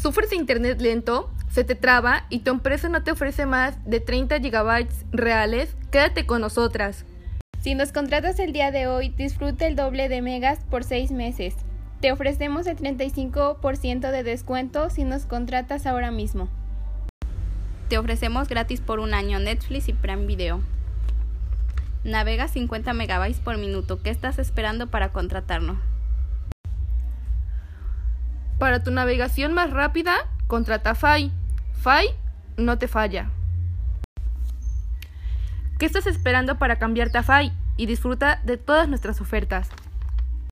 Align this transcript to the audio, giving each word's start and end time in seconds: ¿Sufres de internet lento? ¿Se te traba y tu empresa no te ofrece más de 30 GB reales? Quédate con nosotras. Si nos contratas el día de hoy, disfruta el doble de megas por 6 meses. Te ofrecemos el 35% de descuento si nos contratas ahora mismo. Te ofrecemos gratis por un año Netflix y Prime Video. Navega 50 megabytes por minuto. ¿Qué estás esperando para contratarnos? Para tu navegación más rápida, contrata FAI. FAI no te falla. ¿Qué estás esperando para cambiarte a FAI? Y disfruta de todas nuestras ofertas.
¿Sufres 0.00 0.30
de 0.30 0.36
internet 0.36 0.80
lento? 0.80 1.30
¿Se 1.50 1.62
te 1.62 1.74
traba 1.74 2.24
y 2.30 2.38
tu 2.38 2.50
empresa 2.50 2.88
no 2.88 3.02
te 3.02 3.10
ofrece 3.10 3.44
más 3.44 3.76
de 3.84 4.00
30 4.00 4.38
GB 4.38 4.88
reales? 5.12 5.76
Quédate 5.90 6.24
con 6.24 6.40
nosotras. 6.40 7.04
Si 7.60 7.74
nos 7.74 7.92
contratas 7.92 8.38
el 8.38 8.54
día 8.54 8.70
de 8.70 8.86
hoy, 8.86 9.10
disfruta 9.10 9.66
el 9.66 9.76
doble 9.76 10.08
de 10.08 10.22
megas 10.22 10.60
por 10.70 10.84
6 10.84 11.10
meses. 11.10 11.54
Te 12.00 12.12
ofrecemos 12.12 12.66
el 12.66 12.78
35% 12.78 14.10
de 14.10 14.22
descuento 14.22 14.88
si 14.88 15.04
nos 15.04 15.26
contratas 15.26 15.84
ahora 15.84 16.10
mismo. 16.10 16.48
Te 17.90 17.98
ofrecemos 17.98 18.48
gratis 18.48 18.80
por 18.80 19.00
un 19.00 19.12
año 19.12 19.38
Netflix 19.38 19.90
y 19.90 19.92
Prime 19.92 20.24
Video. 20.24 20.62
Navega 22.04 22.48
50 22.48 22.94
megabytes 22.94 23.40
por 23.40 23.58
minuto. 23.58 24.00
¿Qué 24.02 24.08
estás 24.08 24.38
esperando 24.38 24.86
para 24.86 25.10
contratarnos? 25.10 25.76
Para 28.60 28.82
tu 28.82 28.90
navegación 28.90 29.54
más 29.54 29.70
rápida, 29.70 30.14
contrata 30.46 30.94
FAI. 30.94 31.32
FAI 31.80 32.08
no 32.58 32.76
te 32.76 32.88
falla. 32.88 33.30
¿Qué 35.78 35.86
estás 35.86 36.06
esperando 36.06 36.58
para 36.58 36.78
cambiarte 36.78 37.16
a 37.16 37.22
FAI? 37.22 37.54
Y 37.78 37.86
disfruta 37.86 38.38
de 38.44 38.58
todas 38.58 38.86
nuestras 38.86 39.22
ofertas. 39.22 39.70